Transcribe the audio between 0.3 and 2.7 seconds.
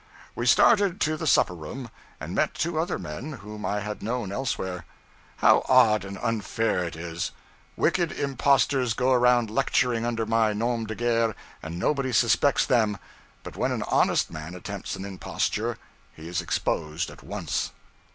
We started to the supper room, and met